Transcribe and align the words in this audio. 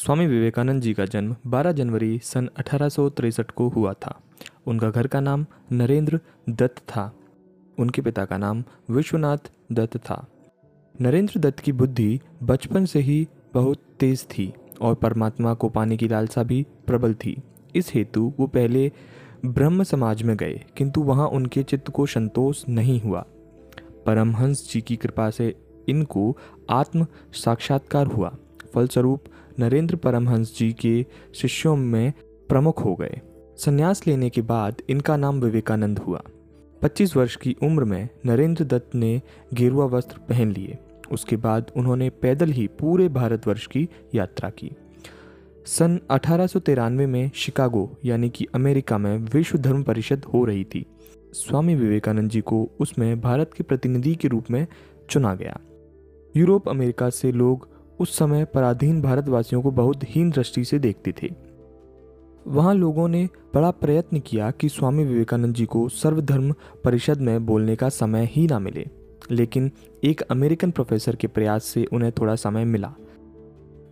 स्वामी 0.00 0.26
विवेकानंद 0.26 0.82
जी 0.82 0.94
का 0.94 1.04
जन्म 1.04 1.36
12 1.46 1.72
जनवरी 1.72 2.20
सन 2.22 2.48
अठारह 2.56 2.88
को 3.40 3.68
हुआ 3.68 3.92
था। 3.92 4.20
उनका 4.66 4.90
घर 4.90 5.06
का 5.06 5.20
नाम 5.20 5.46
नरेंद्र 5.72 6.20
दत्त 6.48 6.78
था। 6.78 7.14
उनके 7.78 8.02
पिता 8.02 8.24
का 8.24 8.38
नाम 8.38 8.64
विश्वनाथ 8.90 9.38
दत्त 9.72 9.96
था। 9.96 10.26
नरेंद्र 11.00 11.40
दत्त 11.40 11.60
की 11.60 11.72
बुद्धि 11.72 12.20
बचपन 12.42 12.84
से 12.84 13.00
ही 13.00 13.28
बहुत 13.54 13.78
तेज 14.00 14.24
थी 14.24 14.54
और 14.80 14.94
परमात्मा 14.94 15.54
को 15.54 15.68
पाने 15.68 15.96
की 15.96 16.08
लालसा 16.08 16.42
भी 16.42 16.66
प्रबल 16.86 17.14
थी। 17.14 17.42
इस 17.76 17.92
हेतु 17.94 18.32
वो 18.40 18.46
पहले 18.46 18.92
ब्रह्म 19.46 19.82
समाज 19.82 20.22
में 20.22 20.36
गए, 20.36 20.64
किंतु 20.76 21.00
वहाँ 21.00 21.28
उनके 21.28 21.62
चित्त 21.62 21.90
को 21.90 22.06
संतोष 22.06 22.68
नहीं 22.68 23.00
हुआ। 23.00 23.26
परमहंस 24.06 24.70
जी 24.72 24.80
की 24.80 24.96
कृपा 24.96 25.30
से 25.30 25.54
इनको 25.88 26.36
आत्म 26.70 27.06
साक्षात्कार 27.32 28.06
हुआ। 28.06 28.36
फलस्वरूप 28.74 29.24
नरेंद्र 29.60 29.96
परमहंस 29.96 30.58
जी 30.58 30.72
के 30.72 31.06
शिष्यों 31.34 31.76
में 31.76 32.12
प्रमुख 32.48 32.84
हो 32.84 32.94
गए। 32.94 33.20
संन्यास 33.56 34.06
लेने 34.06 34.30
के 34.30 34.42
बाद 34.42 34.82
इनका 34.88 35.16
नाम 35.16 35.40
विवेकानंद 35.40 35.98
हुआ। 35.98 36.22
25 36.82 37.16
वर्ष 37.16 37.36
की 37.36 37.56
उम्र 37.62 37.84
में 37.84 38.08
नरेंद्र 38.26 38.64
दत्त 38.64 38.94
ने 38.94 39.22
गेरुआ 39.54 39.84
वस्त्र 39.84 40.18
पहन 40.18 40.52
लिए। 40.52 40.78
उसके 41.12 41.36
बाद 41.36 41.72
उन्होंने 41.76 42.10
पैदल 42.10 42.50
ही 42.50 42.66
पूरे 42.66 43.08
भारतवर्ष 43.08 43.66
की 43.66 43.88
यात्रा 44.14 44.50
की। 44.50 44.70
सन 45.66 46.00
अठारह 46.10 46.46
सौ 46.46 46.58
तिरानवे 46.58 47.06
में 47.06 47.30
शिकागो, 47.34 47.96
यानी 48.04 48.28
कि 48.28 48.46
अमेरिका 48.54 48.98
में 48.98 49.18
विश्व 49.18 49.58
धर्म 49.58 49.82
परिषद 49.82 50.24
हो 50.24 50.44
रही 50.44 50.64
थी। 50.64 50.86
स्वामी 51.32 51.74
विवेकानंद 51.74 52.30
जी 52.30 52.40
को 52.40 52.70
उसमें 52.80 53.20
भारत 53.20 53.50
के 53.56 53.64
प्रतिनिधि 53.64 54.14
के 54.14 54.28
रूप 54.28 54.50
में 54.50 54.66
चुना 55.10 55.34
गया। 55.34 55.60
यूरोप 56.36 56.68
अमेरिका 56.68 57.10
से 57.10 57.32
लोग 57.32 57.79
उस 58.00 58.16
समय 58.18 58.44
पराधीन 58.44 59.00
भारतवासियों 59.02 59.62
को 59.62 59.70
बहुत 59.70 60.00
हीन 60.04 60.30
दृष्टि 60.30 60.64
से 60.64 60.78
देखते 60.78 61.14
थे। 61.22 61.30
वहाँ 62.46 62.74
लोगों 62.74 63.08
ने 63.08 63.28
बड़ा 63.54 63.70
प्रयत्न 63.70 64.20
किया 64.20 64.50
कि 64.50 64.68
स्वामी 64.68 65.04
विवेकानंद 65.04 65.54
जी 65.54 65.66
को 65.66 65.88
सर्वधर्म 65.88 66.52
परिषद 66.84 67.20
में 67.20 67.46
बोलने 67.46 67.76
का 67.76 67.88
समय 67.88 68.28
ही 68.32 68.46
ना 68.46 68.58
मिले, 68.58 68.86
लेकिन 69.30 69.70
एक 70.04 70.20
अमेरिकन 70.20 70.70
प्रोफेसर 70.70 71.16
के 71.16 71.26
प्रयास 71.26 71.64
से 71.64 71.84
उन्हें 71.84 72.12
थोड़ा 72.12 72.34
समय 72.36 72.64
मिला 72.64 72.92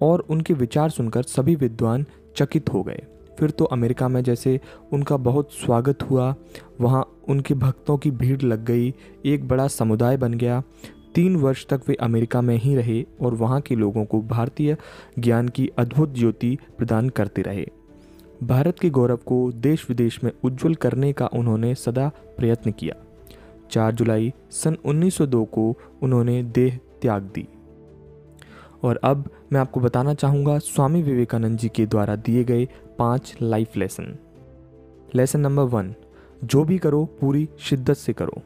और 0.03 0.21
उनके 0.21 0.55
विचार 0.55 0.91
सुनकर 0.91 1.23
सभी 1.23 1.55
विद्वान 1.55 2.05
चकित 2.37 2.73
हो 2.73 2.83
गए। 2.83 3.03
फिर 3.39 3.51
तो 3.51 3.65
अमेरिका 3.65 4.09
में 4.09 4.23
जैसे 4.23 4.59
उनका 4.93 5.17
बहुत 5.17 5.53
स्वागत 5.53 6.03
हुआ, 6.03 6.35
वहाँ 6.81 7.05
उनके 7.29 7.55
भक्तों 7.55 7.97
की 7.99 8.11
भीड़ 8.11 8.41
लग 8.43 8.65
गई, 8.65 8.95
एक 9.27 9.49
बड़ा 9.49 9.67
समुदाय 9.69 10.17
बन 10.17 10.35
गया 10.35 10.63
तीन 11.19 11.37
वर्ष 11.37 11.67
तक 11.67 11.81
वे 11.89 11.95
अमेरिका 11.95 12.41
में 12.41 12.57
ही 12.57 12.77
रहे 12.77 13.07
और 13.21 13.35
वहाँ 13.35 13.61
के 13.61 13.75
लोगों 13.75 14.05
को 14.05 14.21
भारतीय 14.21 14.77
ज्ञान 15.19 15.49
की 15.49 15.71
अद्भुत 15.79 16.15
ज्योति 16.15 16.59
प्रदान 16.79 17.09
करते 17.09 17.43
रहे। 17.43 17.67
भारत 18.43 18.79
के 18.79 18.91
गौरव 18.91 19.17
को 19.17 19.53
देश 19.53 19.87
विदेश 19.89 20.25
में 20.25 20.31
उज्जवल 20.45 20.75
करने 20.75 21.13
का 21.13 21.27
उन्होंने 21.27 21.75
सदा 21.75 22.11
प्रयत्न 22.37 22.71
किया। 22.71 22.95
4 23.71 23.93
जुलाई 23.93 24.33
सन 24.51 24.77
1902 24.85 25.45
को 25.45 25.77
उन्होंने 26.03 26.43
देह 26.43 26.79
त्याग 27.03 27.23
दी। 27.23 27.47
और 28.83 29.01
अब 29.05 29.31
मैं 29.53 29.61
आपको 29.61 29.81
बताना 29.81 30.15
चाहूँगा 30.15 30.59
स्वामी 30.59 31.03
विवेकानंद 31.03 31.59
जी 31.59 31.69
के 31.69 31.87
द्वारा 31.87 32.17
दिए 32.17 32.45
गए 32.45 32.69
पाँच 32.99 33.37
life 33.43 33.77
lesson 33.77 34.17
lesson 35.15 35.41
number 35.41 35.63
one 35.63 35.95
जो 36.45 36.65
भी 36.65 36.79
करो, 36.79 37.05
पूरी 37.05 37.49
शिद्दत 37.59 37.97
से 37.97 38.13
करो। 38.13 38.43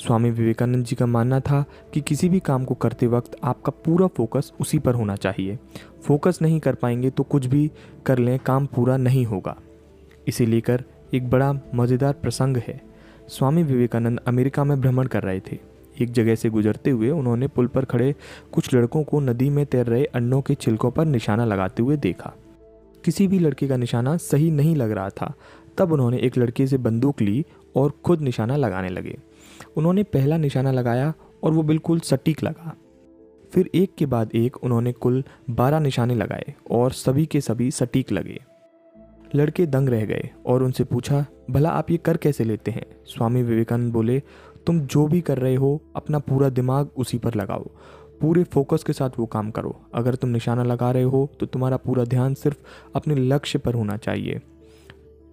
स्वामी 0.00 0.30
विवेकानंद 0.30 0.84
जी 0.84 0.96
का 0.96 1.06
मानना 1.06 1.38
था 1.40 1.64
कि 1.94 2.00
किसी 2.00 2.28
भी 2.28 2.38
काम 2.40 2.64
को 2.64 2.74
करते 2.74 3.06
वक्त 3.06 3.36
आपका 3.44 3.72
पूरा 3.84 4.06
फोकस 4.06 4.52
उसी 4.60 4.78
पर 4.78 4.94
होना 4.94 5.16
चाहिए। 5.16 5.58
फोकस 6.02 6.38
नहीं 6.42 6.60
कर 6.60 6.74
पाएँगे 6.74 7.10
तो 7.10 7.22
कुछ 7.22 7.46
भी 7.46 7.70
कर 8.06 8.18
लें, 8.18 8.38
काम 8.38 8.66
पूरा 8.66 8.96
नहीं 8.96 9.24
होगा। 9.26 9.56
इसे 10.28 10.46
लेकर 10.46 10.84
एक 11.14 11.28
बड़ा 11.30 11.52
मज़ेदार 11.74 12.12
प्रसंग 12.12 12.56
है। 12.56 12.80
स्वामी 13.28 13.62
विवेकानंद 13.62 14.20
अमेरिका 14.26 14.64
में 14.64 14.80
भ्रमण 14.80 15.06
कर 15.06 15.22
रहे 15.22 15.40
थे। 15.40 15.58
एक 16.00 16.12
जगह 16.12 16.34
से 16.34 16.50
गुजरते 16.50 16.90
हुए 16.90 17.10
उन्होंने 17.10 17.48
पुल 17.48 17.66
पर 17.66 17.84
खड़े 17.84 18.14
कुछ 18.52 18.74
लड़कों 18.74 19.02
को 19.04 19.20
नदी 19.20 19.50
में 19.50 19.64
तैर 19.66 19.86
रहे 19.86 20.04
अंडों 20.04 20.40
के 20.40 20.54
छिलकों 20.54 20.90
पर 20.90 21.04
निशाना 21.04 21.44
लगाते 21.44 21.82
हुए 21.82 21.96
देखा। 21.96 22.32
किसी 23.04 23.26
भी 23.28 23.38
लड़के 23.38 23.68
का 23.68 23.76
निशाना 23.76 24.16
सही 24.16 24.50
नहीं 24.50 24.76
लग 24.76 24.90
रहा 24.90 25.08
था। 25.10 25.32
तब 25.78 25.92
उन्होंने 25.92 26.18
एक 26.18 26.38
लड़के 26.38 26.66
से 26.66 26.78
बंदूक 26.78 27.20
ली 27.20 27.44
और 27.76 27.92
खुद 28.04 28.20
निशाना 28.20 28.56
लगाने 28.56 28.88
लगे। 28.88 29.16
उन्होंने 29.76 30.02
पहला 30.02 30.36
निशाना 30.36 30.72
लगाया 30.72 31.14
और 31.42 31.52
वो 31.52 31.62
बिल्कुल 31.62 32.00
सटीक 32.00 32.42
लगा। 32.42 32.76
फिर 33.52 33.70
एक 33.74 33.94
के 33.98 34.06
बाद 34.06 34.30
एक 34.34 34.56
उन्होंने 34.56 34.92
कुल 34.92 35.24
बारह 35.50 35.80
निशाने 35.80 36.14
लगाए 36.14 36.54
और 36.70 36.92
सभी 36.92 37.26
के 37.26 37.40
सभी 37.40 37.70
सटीक 37.70 38.12
लगे। 38.12 38.40
लड़के 39.34 39.66
दंग 39.66 39.88
रह 39.88 40.04
गए 40.04 40.30
और 40.46 40.62
उनसे 40.62 40.84
पूछा, 40.84 41.26
भला 41.50 41.70
आप 41.70 41.90
ये 41.90 41.96
कर 41.96 42.16
कैसे 42.16 42.44
लेते 42.44 42.70
हैं? 42.70 42.86
स्वामी 43.06 43.42
विवेकानंद 43.42 43.92
बोले, 43.92 44.22
तुम 44.66 44.80
जो 44.80 45.06
भी 45.06 45.20
कर 45.20 45.38
रहे 45.38 45.54
हो, 45.54 45.80
अपना 45.96 46.18
पूरा 46.18 46.48
दिमाग 46.48 46.88
उसी 46.96 47.18
पर 47.18 47.34
लगाओ। 47.34 47.68
पूरे 48.20 48.44
फोकस 48.44 48.82
के 48.82 48.92
साथ 48.92 49.10
वो 49.18 49.26
काम 49.26 49.50
करो। 49.50 49.80
अगर 49.94 50.14
तुम 50.14 50.30
निशाना 50.30 50.62
लगा 50.62 50.90
रहे 50.90 51.02
हो 51.02 51.28
तो 51.40 51.46
तुम्हारा 51.46 51.76
पूरा 51.76 52.04
ध्यान 52.04 52.34
सिर्फ़ 52.34 52.58
अपने 52.94 53.14
लक्ष्य 53.14 53.58
पर 53.58 53.74
होना 53.74 53.96
चाहिए। 53.96 54.40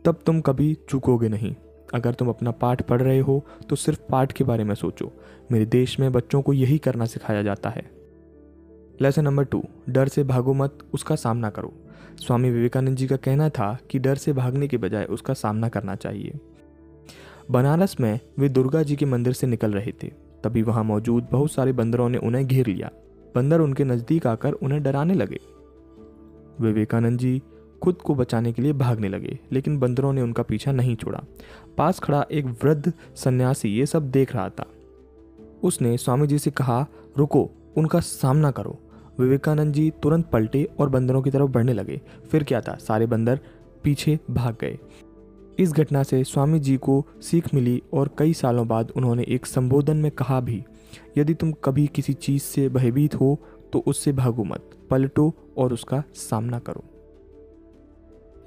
तब 0.05 0.19
तुम 0.25 0.41
कभी 0.41 0.77
चूकोगे 0.89 1.29
नहीं। 1.29 1.55
अगर 1.93 2.13
तुम 2.13 2.29
अपना 2.29 2.51
पाठ 2.51 2.81
पढ़ 2.81 3.01
रहे 3.01 3.19
हो 3.19 3.43
तो 3.69 3.75
सिर्फ़ 3.75 3.99
पाठ 4.09 4.31
के 4.31 4.43
बारे 4.43 4.63
में 4.63 4.73
सोचो। 4.75 5.11
मेरे 5.51 5.65
देश 5.65 5.99
में 5.99 6.11
बच्चों 6.11 6.41
को 6.41 6.53
यही 6.53 6.77
करना 6.77 7.05
सिखाया 7.05 7.43
जाता 7.43 7.69
है। 7.69 7.89
लेसन 9.01 9.23
नंबर 9.23 9.43
टू 9.43 9.63
डर 9.89 10.07
से 10.07 10.23
भागो 10.23 10.53
मत, 10.53 10.77
उसका 10.93 11.15
सामना 11.15 11.49
करो। 11.49 11.73
स्वामी 12.17 12.49
विवेकानंद 12.49 12.97
जी 12.97 13.07
का 13.07 13.15
कहना 13.15 13.49
था 13.49 13.77
कि 13.89 13.99
डर 13.99 14.15
से 14.15 14.33
भागने 14.33 14.67
के 14.67 14.77
बजाय 14.77 15.05
उसका 15.05 15.33
सामना 15.33 15.69
करना 15.69 15.95
चाहिए। 15.95 16.39
बनारस 17.51 17.95
में 17.99 18.19
वे 18.39 18.49
दुर्गा 18.49 18.83
जी 18.83 18.95
के 18.95 19.05
मंदिर 19.05 19.33
से 19.33 19.47
निकल 19.47 19.71
रहे 19.71 19.91
थे। 20.03 20.07
तभी 20.43 20.61
वहाँ 20.61 20.83
मौजूद 20.83 21.27
बहुत 21.31 21.51
सारे 21.51 21.71
बंदरों 21.71 22.09
ने 22.09 22.17
उन्हें 22.17 22.45
घेर 22.47 22.67
लिया। 22.67 22.89
बंदर 23.35 23.59
उनके 23.59 23.83
नज़दीक 23.83 24.27
आकर 24.27 24.53
उन्हें 24.53 24.83
डराने 24.83 25.13
लगे। 25.13 25.39
विवेकानंद 26.61 27.19
जी 27.19 27.41
खुद 27.81 27.95
को 27.95 28.15
बचाने 28.15 28.51
के 28.53 28.61
लिए 28.61 28.73
भागने 28.73 29.09
लगे, 29.09 29.37
लेकिन 29.51 29.77
बंदरों 29.79 30.13
ने 30.13 30.21
उनका 30.21 30.43
पीछा 30.43 30.71
नहीं 30.71 30.95
छोड़ा। 30.95 31.23
पास 31.77 31.99
खड़ा 31.99 32.25
एक 32.31 32.45
वृद्ध 32.63 32.93
सन्यासी 33.15 33.69
ये 33.69 33.85
सब 33.85 34.09
देख 34.11 34.35
रहा 34.35 34.49
था। 34.49 34.65
उसने 35.63 35.97
स्वामी 35.97 36.27
जी 36.27 36.39
से 36.39 36.51
कहा, 36.51 36.85
रुको, 37.17 37.49
उनका 37.77 37.99
सामना 37.99 38.51
करो। 38.51 38.77
विवेकानंद 39.19 39.73
जी 39.73 39.89
तुरंत 40.03 40.29
पलटे 40.29 40.63
और 40.79 40.89
बंदरों 40.89 41.21
की 41.21 41.31
तरफ़ 41.31 41.51
बढ़ने 41.51 41.73
लगे। 41.73 42.01
फिर 42.31 42.43
क्या 42.43 42.61
था? 42.61 42.75
सारे 42.77 43.05
बंदर 43.05 43.39
पीछे 43.83 44.17
भाग 44.31 44.57
गए। 44.61 44.77
इस 45.59 45.71
घटना 45.71 46.03
से 46.03 46.23
स्वामी 46.23 46.59
जी 46.59 46.75
को 46.77 47.05
सीख 47.21 47.53
मिली 47.53 47.81
और 47.93 48.09
कई 48.17 48.33
सालों 48.33 48.67
बाद 48.67 48.91
उन्होंने 48.95 49.23
एक 49.27 49.45
संबोधन 49.45 49.97
में 49.97 50.09
कहा 50.11 50.39
भी, 50.39 50.63
यदि 51.17 51.33
तुम 51.33 51.51
कभी 51.63 51.87
किसी 51.87 52.13
चीज़ 52.13 52.41
से 52.43 52.67
भयभीत 52.69 53.15
हो 53.15 53.37
तो 53.73 53.83
उससे 53.87 54.11
भागो 54.11 54.43
मत, 54.43 54.69
पलटो 54.89 55.33
और 55.57 55.73
उसका 55.73 56.03
सामना 56.13 56.59
करो। 56.59 56.83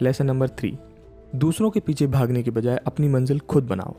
लेसन 0.03 0.27
नंबर 0.27 0.49
थ्री 0.49 0.77
दूसरों 1.37 1.71
के 1.71 1.81
पीछे 1.81 2.07
भागने 2.07 2.43
के 2.43 2.51
बजाय 2.51 2.77
अपनी 2.87 3.09
मंजिल 3.09 3.41
खुद 3.41 3.65
बनाओ। 3.65 3.95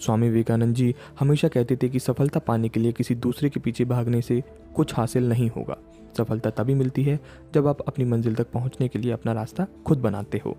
स्वामी 0.00 0.28
विवेकानंद 0.28 0.74
जी 0.74 0.94
हमेशा 1.20 1.48
कहते 1.48 1.76
थे 1.76 1.88
कि 1.88 1.98
सफलता 1.98 2.40
पाने 2.40 2.68
के 2.68 2.80
लिए 2.80 2.92
किसी 2.92 3.14
दूसरे 3.14 3.50
के 3.50 3.60
पीछे 3.60 3.84
भागने 3.84 4.22
से 4.22 4.42
कुछ 4.74 4.94
हासिल 4.94 5.28
नहीं 5.28 5.48
होगा। 5.50 5.76
सफलता 6.18 6.50
तभी 6.50 6.74
मिलती 6.74 7.02
है 7.02 7.18
जब 7.54 7.66
आप 7.66 7.80
अपनी 7.80 8.04
मंजिल 8.04 8.34
तक 8.34 8.50
पहुँचने 8.50 8.88
के 8.88 8.98
लिए 8.98 9.12
अपना 9.12 9.32
रास्ता 9.32 9.66
खुद 9.86 9.98
बनाते 9.98 10.40
हो। 10.44 10.56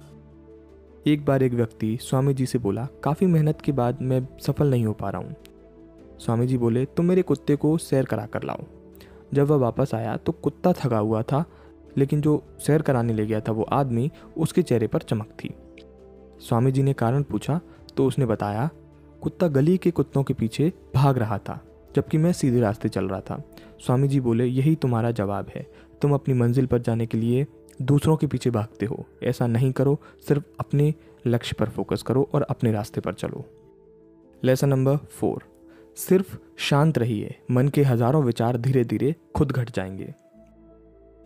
एक 1.07 1.25
बार 1.25 1.43
एक 1.43 1.53
व्यक्ति 1.53 1.97
स्वामी 2.01 2.33
जी 2.33 2.45
से 2.45 2.59
बोला, 2.59 2.87
काफ़ी 3.03 3.27
मेहनत 3.27 3.61
के 3.61 3.71
बाद 3.71 4.01
मैं 4.01 4.27
सफल 4.41 4.69
नहीं 4.69 4.85
हो 4.85 4.93
पा 4.93 5.09
रहा 5.09 5.21
हूँ। 5.21 5.35
स्वामी 6.19 6.47
जी 6.47 6.57
बोले, 6.57 6.85
तुम 6.85 7.05
मेरे 7.05 7.21
कुत्ते 7.21 7.55
को 7.55 7.77
सैर 7.77 8.05
करा 8.05 8.25
कर 8.25 8.43
लाओ। 8.43 8.63
जब 9.33 9.47
वह 9.47 9.57
वापस 9.57 9.91
आया 9.95 10.17
तो 10.17 10.31
कुत्ता 10.31 10.73
थका 10.73 10.97
हुआ 10.97 11.21
था 11.21 11.45
लेकिन 11.97 12.21
जो 12.21 12.41
सैर 12.59 12.81
कराने 12.81 13.13
ले 13.13 13.25
गया 13.25 13.39
था 13.39 13.51
वो 13.51 13.63
आदमी 13.63 14.11
उसके 14.37 14.61
चेहरे 14.61 14.87
पर 14.87 15.01
चमक 15.01 15.29
थी। 15.43 15.53
स्वामी 16.39 16.71
जी 16.71 16.83
ने 16.83 16.93
कारण 16.93 17.23
पूछा 17.23 17.59
तो 17.97 18.05
उसने 18.05 18.25
बताया, 18.25 18.69
कुत्ता 19.21 19.47
गली 19.47 19.77
के 19.77 19.91
कुत्तों 19.91 20.23
के 20.23 20.33
पीछे 20.33 20.71
भाग 20.95 21.17
रहा 21.17 21.37
था, 21.37 21.59
जबकि 21.95 22.17
मैं 22.17 22.33
सीधे 22.33 22.59
रास्ते 22.59 22.89
चल 22.89 23.07
रहा 23.07 23.19
था। 23.19 23.41
स्वामी 23.79 24.07
जी 24.07 24.19
बोले, 24.19 24.45
यही 24.45 24.75
तुम्हारा 24.75 25.11
जवाब 25.11 25.47
है। 25.55 25.65
तुम 26.01 26.13
अपनी 26.13 26.33
मंजिल 26.33 26.65
पर 26.65 26.81
जाने 26.81 27.05
के 27.05 27.17
लिए 27.17 27.45
दूसरों 27.81 28.15
के 28.17 28.27
पीछे 28.27 28.49
भागते 28.49 28.85
हो। 28.85 29.05
ऐसा 29.23 29.47
नहीं 29.47 29.71
करो, 29.71 29.99
सिर्फ़ 30.27 30.43
अपने 30.59 30.93
लक्ष्य 31.27 31.55
पर 31.59 31.69
फोकस 31.69 32.01
करो 32.01 32.29
और 32.33 32.41
अपने 32.41 32.71
रास्ते 32.71 33.01
पर 33.01 33.13
चलो। 33.13 33.45
Lesson 34.43 34.69
number 34.69 34.97
four. 34.97 35.43
सिर्फ़ 35.97 36.37
शांत 36.57 36.97
रहिए। 36.97 37.35
मन 37.51 37.67
के 37.67 37.83
हज़ारों 37.83 38.23
विचार 38.23 38.57
धीरे 38.57 38.83
धीरे 38.83 39.15
खुद 39.35 39.51
घट 39.51 39.71
जाएँगे। 39.71 40.13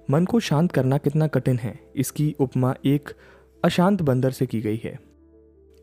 मन 0.09 0.25
को 0.25 0.39
शांत 0.39 0.71
करना 0.71 0.97
कितना 0.97 1.27
कठिन 1.27 1.57
है, 1.57 1.79
इसकी 1.95 2.35
उपमा 2.39 2.73
एक 2.85 3.09
अशांत 3.63 4.01
बंदर 4.01 4.31
से 4.31 4.45
की 4.45 4.61
गई 4.61 4.81
है। 4.83 4.99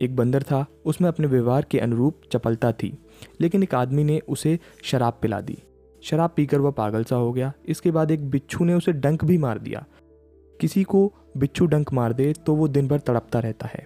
एक 0.01 0.15
बंदर 0.15 0.43
था, 0.43 0.65
उसमें 0.85 1.07
अपने 1.07 1.27
व्यवहार 1.27 1.65
के 1.71 1.79
अनुरूप 1.79 2.21
चपलता 2.31 2.71
थी, 2.71 2.97
लेकिन 3.41 3.63
एक 3.63 3.75
आदमी 3.75 4.03
ने 4.03 4.19
उसे 4.19 4.57
शराब 4.83 5.19
पिला 5.21 5.39
दी। 5.41 5.57
शराब 6.03 6.33
पीकर 6.35 6.59
वह 6.59 6.71
पागल 6.71 7.03
सा 7.03 7.15
हो 7.15 7.31
गया, 7.33 7.51
इसके 7.65 7.91
बाद 7.91 8.11
एक 8.11 8.29
बिच्छू 8.29 8.65
ने 8.65 8.73
उसे 8.73 8.91
डंक 8.93 9.23
भी 9.25 9.37
मार 9.37 9.59
दिया। 9.59 9.85
किसी 10.59 10.83
को 10.83 11.11
बिच्छू 11.37 11.65
डंक 11.65 11.93
मार 11.93 12.13
दे 12.13 12.33
तो 12.45 12.55
वो 12.55 12.67
दिन 12.67 12.87
भर 12.87 12.99
तड़पता 12.99 13.39
रहता 13.39 13.67
है। 13.67 13.85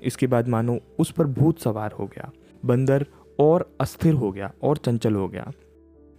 इसके 0.00 0.26
बाद 0.26 0.48
मानो 0.48 0.78
उस 0.98 1.10
पर 1.10 1.26
भूत 1.26 1.58
सवार 1.58 1.92
हो 1.92 2.06
गया, 2.06 2.30
बंदर 2.62 3.06
और 3.40 3.68
अस्थिर 3.80 4.14
हो 4.14 4.30
गया 4.32 4.52
और 4.62 4.76
चंचल 4.76 5.14
हो 5.14 5.28
गया। 5.28 5.50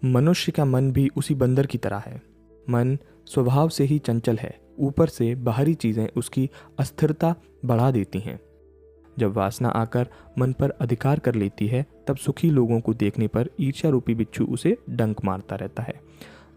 मनुष्य 0.06 0.52
का 0.52 0.66
मन 0.66 0.92
भी 0.92 1.10
उसी 1.18 1.36
बंदर 1.36 1.66
की 1.66 1.78
तरह 1.78 1.98
है। 1.98 2.22
मन 2.70 2.98
स्वभाव 3.28 3.70
से 3.70 3.84
ही 3.84 4.00
चंचल 4.00 4.38
है। 4.38 4.58
ऊपर 4.80 5.08
से 5.08 5.34
बाहरी 5.36 5.74
चीज़ें 5.74 6.08
उसकी 6.18 6.50
अस्थिरता 6.80 7.36
बढ़ा 7.66 7.92
देती 7.92 8.20
हैं। 8.20 8.40
जब 9.18 9.34
वासना 9.34 9.70
आकर 9.70 10.08
मन 10.40 10.54
पर 10.54 10.70
अधिकार 10.72 11.20
कर 11.20 11.36
लेती 11.36 11.68
है, 11.68 11.86
तब 12.08 12.16
सुखी 12.16 12.50
लोगों 12.50 12.80
को 12.80 12.94
देखने 12.94 13.28
पर 13.28 13.50
ईर्ष्या 13.60 13.92
रूपी 13.92 14.16
बिच्छू 14.16 14.46
उसे 14.46 14.78
डंक 14.90 15.24
मारता 15.26 15.56
रहता 15.56 15.84
है। 15.84 16.00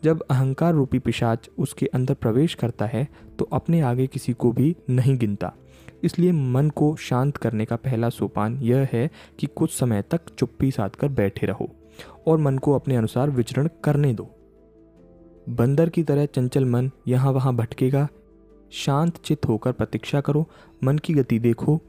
जब 0.05 0.23
अहंकार 0.23 0.75
रूपी 0.75 0.99
पिशाच 0.99 1.49
उसके 1.59 1.87
अंदर 1.87 2.15
प्रवेश 2.15 2.55
करता 2.55 2.87
है 2.87 3.06
तो 3.38 3.49
अपने 3.53 3.81
आगे 3.81 4.06
किसी 4.06 4.32
को 4.32 4.53
भी 4.53 4.75
नहीं 4.91 5.17
गिनता। 5.19 5.53
इसलिए 6.05 6.32
मन 6.32 6.69
को 6.70 6.94
शांत 6.97 7.37
करने 7.37 7.65
का 7.65 7.76
पहला 7.76 8.09
सोपान 8.09 8.59
यह 8.62 8.88
है 8.93 9.09
कि 9.38 9.47
कुछ 9.47 9.73
समय 9.73 10.03
तक 10.03 10.35
चुप्पी 10.38 10.70
साध 10.70 10.91
कर 10.91 11.09
बैठे 11.11 11.47
रहो 11.47 11.69
और 12.26 12.38
मन 12.38 12.59
को 12.59 12.75
अपने 12.75 12.97
अनुसार 12.97 13.31
विचरण 13.31 13.69
करने 13.85 14.12
दो। 14.15 14.31
बंदर 15.49 15.89
की 15.89 16.03
तरह 16.03 16.27
चंचल 16.27 16.65
मन 16.65 16.91
यहाँ 17.09 17.33
वहाँ 17.33 17.55
भटकेगा। 17.55 18.09
शांत 18.73 19.17
चित 19.17 19.47
होकर 19.49 19.73
प्रतीक्षा 19.73 20.21
करो, 20.21 20.47
मन 20.85 20.99
की 20.99 21.15
गति 21.15 21.39
देखो। 21.39 21.81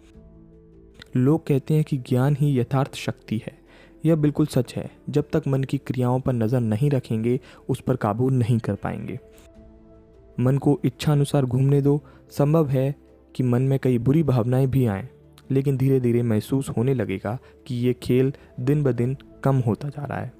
लोग 1.16 1.48
कहते 1.48 1.74
हैं 1.74 1.84
कि 1.84 1.98
ज्ञान 1.98 2.38
ही 2.40 2.60
यथार्थ 2.60 2.96
शक्ति 2.96 3.38
है। 3.38 3.58
यह 4.06 4.16
बिल्कुल 4.16 4.46
सच 4.46 4.76
है। 4.76 4.92
जब 5.10 5.30
तक 5.34 5.44
मन 5.48 5.64
की 5.64 5.78
क्रियाओं 5.78 6.20
पर 6.20 6.34
नज़र 6.34 6.60
नहीं 6.60 6.90
रखेंगे, 6.90 7.40
उस 7.70 7.82
पर 7.82 7.96
काबू 7.96 8.30
नहीं 8.30 8.60
कर 8.60 8.76
पाएँगे। 8.76 9.20
मन 10.40 10.58
को 10.58 10.80
इच्छा 10.86 11.12
अनुसार 11.12 11.46
घूमने 11.46 11.82
दो। 11.82 12.02
संभव 12.32 12.68
है 12.68 12.96
कि 13.36 13.44
मन 13.44 13.62
में 13.62 13.80
कई 13.80 13.98
बुरी 13.98 14.24
भावनाएँ 14.24 14.68
भी 14.68 14.86
आएँ, 14.86 15.10
लेकिन 15.52 15.78
धीरे 15.78 16.00
धीरे 16.00 16.24
महसूस 16.24 16.70
होने 16.70 16.94
लगेगा 16.94 17.38
कि 17.68 17.76
ये 17.76 17.94
खेल 17.94 18.34
दिन 18.60 18.84
ब 18.84 18.92
दिन 18.92 19.18
कम 19.44 19.56
होता 19.56 19.90
जा 19.90 20.06
रहा 20.06 20.20
है। 20.20 20.39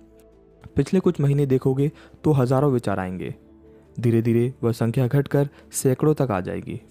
पिछले 0.80 1.00
कुछ 1.00 1.20
महीने 1.22 1.46
देखोगे 1.46 1.92
तो 2.24 2.32
हज़ारों 2.32 2.72
विचार 2.72 3.00
आएँगे। 3.00 3.34
धीरे 4.00 4.22
धीरे 4.22 4.54
वह 4.64 4.72
संख्या 4.72 5.08
घटकर 5.08 5.50
सैकड़ों 5.72 6.14
तक 6.14 6.32
आ 6.32 6.40
जाएगी। 6.40 6.82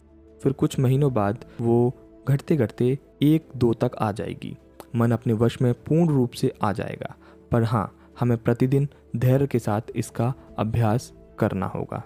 फिर 0.42 0.52
कुछ 0.52 0.78
महीनों 0.78 1.12
बाद 1.14 1.44
वो 1.60 1.94
घटते 2.28 2.56
घटते 2.56 2.98
एक 3.22 3.48
दो 3.56 3.72
तक 3.74 3.90
आ 3.98 4.12
जाएगी। 4.12 4.56
मन 4.96 5.10
अपने 5.10 5.32
वश 5.32 5.60
में 5.62 5.72
पूर्ण 5.74 6.08
रूप 6.08 6.32
से 6.32 6.52
आ 6.62 6.72
जाएगा। 6.72 7.14
पर 7.52 7.62
हाँ 7.62 8.12
हमें 8.20 8.36
प्रतिदिन 8.38 8.88
धैर्य 9.16 9.46
के 9.46 9.58
साथ 9.58 9.80
इसका 9.96 10.32
अभ्यास 10.58 11.12
करना 11.38 11.66
होगा। 11.66 12.02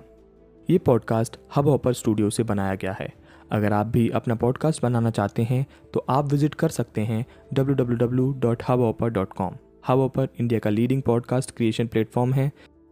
ये 0.71 0.79
पॉडकास्ट 0.79 1.37
हब 1.57 1.69
हॉपर 1.69 1.93
स्टूडियो 1.93 2.31
से 2.31 2.43
बनाया 2.43 2.75
गया 2.75 2.93
है। 2.93 3.13
अगर 3.53 3.73
आप 3.73 3.87
भी 3.87 4.09
अपना 4.11 4.35
पॉडकास्ट 4.35 4.83
बनाना 4.83 5.11
चाहते 5.11 5.43
हैं 5.43 5.67
तो 5.95 6.05
आप 6.09 6.25
विज़िट 6.25 6.55
कर 6.55 6.69
सकते 6.69 7.01
हैं 7.01 7.27
www.hubhopper.com 7.55 9.53
हब 9.89 10.29
इंडिया 10.41 10.59
का 10.61 10.71
लीडिंग 10.71 11.03
पॉडकास्ट 11.03 11.51
क्रिएशन 11.51 11.87
प्लेटफॉर्म 11.87 12.33
है। 12.33 12.51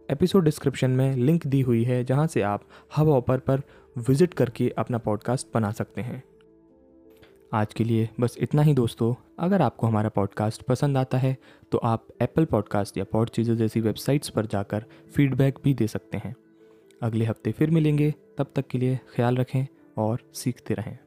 एपिसोड 0.09 0.43
डिस्क्रिप्शन 0.43 0.91
में 0.91 1.15
लिंक 1.15 1.45
दी 1.47 1.61
हुई 1.61 1.83
है, 1.83 2.03
जहाँ 2.03 2.25
से 2.27 2.41
आप 2.41 2.63
हब 2.97 3.09
हॉपर 3.09 3.39
पर 3.39 3.61
विज़िट 3.95 4.33
करके 4.33 4.69
अपना 4.77 4.97
पॉडकास्ट 4.97 5.47
बना 5.53 5.71
सकते 5.71 6.01
हैं। 6.01 6.21
आज 7.53 7.73
के 7.73 7.83
लिए 7.83 8.09
बस 8.19 8.35
इतना 8.39 8.61
ही 8.61 8.73
दोस्तों। 8.73 9.13
अगर 9.39 9.61
आपको 9.61 9.87
हमारा 9.87 10.09
पॉडकास्ट 10.09 10.61
पसंद 10.61 10.97
आता 10.97 11.17
है 11.17 11.35
तो 11.71 11.77
आप 11.77 12.07
एप्पल 12.21 12.45
पॉडकास्ट 12.45 12.97
या 12.97 13.03
पॉड 13.03 13.29
चीज़ों 13.29 13.55
जैसी 13.55 13.81
वेबसाइट्स 13.81 14.29
पर 14.29 14.45
जाकर 14.45 14.85
फीडबैक 15.15 15.59
भी 15.63 15.73
दे 15.73 15.87
सकते 15.87 16.17
हैं। 16.17 16.35
अगले 17.01 17.25
हफ़्ते 17.25 17.51
फिर 17.51 17.71
मिलेंगे, 17.71 18.13
तब 18.37 18.51
तक 18.55 18.67
के 18.67 18.77
लिए 18.77 18.99
ख्याल 19.15 19.37
रखें 19.37 19.65
और 19.97 20.21
सीखते 20.33 20.73
रहें। 20.73 20.97